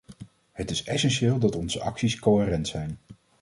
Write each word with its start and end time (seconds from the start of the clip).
Het 0.51 0.69
is 0.71 0.83
essentieel 0.83 1.39
dat 1.39 1.55
onze 1.55 1.81
acties 1.81 2.19
coherent 2.19 2.67
zijn. 2.67 2.97